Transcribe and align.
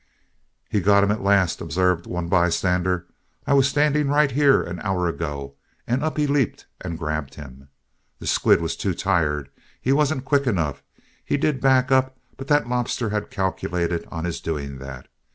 "He 0.67 0.79
got 0.79 1.03
him 1.03 1.11
at 1.11 1.21
last," 1.21 1.61
observed 1.61 2.07
one 2.07 2.27
bystander. 2.27 3.05
"I 3.45 3.53
was 3.53 3.67
standing 3.69 4.07
right 4.07 4.31
here 4.31 4.63
an 4.63 4.79
hour 4.79 5.07
ago, 5.07 5.57
and 5.85 6.03
up 6.03 6.17
he 6.17 6.25
leaped 6.25 6.65
and 6.83 6.97
grabbed 6.97 7.35
him. 7.35 7.69
The 8.17 8.25
squid 8.25 8.61
was 8.61 8.75
too 8.75 8.95
tired. 8.95 9.51
He 9.79 9.93
wasn't 9.93 10.25
quick 10.25 10.47
enough. 10.47 10.81
He 11.23 11.37
did 11.37 11.61
back 11.61 11.91
up, 11.91 12.17
but 12.35 12.47
that 12.47 12.67
lobster 12.67 13.11
he 13.11 13.21
calculated 13.27 14.07
on 14.09 14.25
his 14.25 14.41
doing 14.41 14.79
that. 14.79 15.07